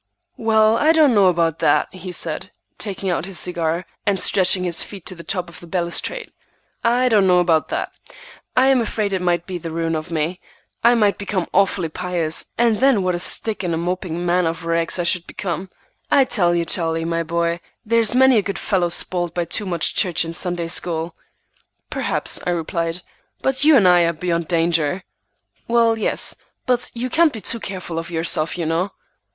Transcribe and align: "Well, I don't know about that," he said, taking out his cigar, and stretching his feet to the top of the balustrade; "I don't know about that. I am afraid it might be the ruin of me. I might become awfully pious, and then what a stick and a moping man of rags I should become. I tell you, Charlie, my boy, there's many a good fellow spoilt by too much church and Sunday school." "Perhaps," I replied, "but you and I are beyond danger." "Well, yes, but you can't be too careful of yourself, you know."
"Well, 0.37 0.77
I 0.77 0.93
don't 0.93 1.13
know 1.13 1.27
about 1.27 1.59
that," 1.59 1.93
he 1.93 2.11
said, 2.11 2.49
taking 2.79 3.11
out 3.11 3.25
his 3.25 3.37
cigar, 3.37 3.85
and 4.03 4.19
stretching 4.19 4.63
his 4.63 4.81
feet 4.81 5.05
to 5.05 5.13
the 5.13 5.23
top 5.23 5.47
of 5.47 5.59
the 5.59 5.67
balustrade; 5.67 6.31
"I 6.83 7.07
don't 7.07 7.27
know 7.27 7.37
about 7.37 7.67
that. 7.67 7.91
I 8.57 8.69
am 8.69 8.81
afraid 8.81 9.13
it 9.13 9.21
might 9.21 9.45
be 9.45 9.59
the 9.59 9.69
ruin 9.69 9.93
of 9.95 10.09
me. 10.09 10.39
I 10.83 10.95
might 10.95 11.19
become 11.19 11.47
awfully 11.53 11.87
pious, 11.87 12.45
and 12.57 12.79
then 12.79 13.03
what 13.03 13.13
a 13.13 13.19
stick 13.19 13.61
and 13.61 13.75
a 13.75 13.77
moping 13.77 14.25
man 14.25 14.47
of 14.47 14.65
rags 14.65 14.97
I 14.97 15.03
should 15.03 15.27
become. 15.27 15.69
I 16.09 16.25
tell 16.25 16.55
you, 16.55 16.65
Charlie, 16.65 17.05
my 17.05 17.21
boy, 17.21 17.59
there's 17.85 18.15
many 18.15 18.37
a 18.39 18.41
good 18.41 18.57
fellow 18.57 18.89
spoilt 18.89 19.35
by 19.35 19.45
too 19.45 19.67
much 19.67 19.93
church 19.93 20.25
and 20.25 20.35
Sunday 20.35 20.65
school." 20.65 21.13
"Perhaps," 21.91 22.39
I 22.47 22.49
replied, 22.49 23.03
"but 23.43 23.63
you 23.63 23.77
and 23.77 23.87
I 23.87 24.01
are 24.05 24.13
beyond 24.13 24.47
danger." 24.47 25.03
"Well, 25.67 25.95
yes, 25.95 26.33
but 26.65 26.89
you 26.95 27.07
can't 27.11 27.31
be 27.33 27.39
too 27.41 27.59
careful 27.59 27.99
of 27.99 28.09
yourself, 28.09 28.57
you 28.57 28.65
know." 28.65 28.93